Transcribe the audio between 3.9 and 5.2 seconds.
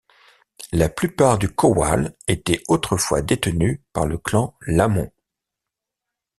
par le Clan Lamont.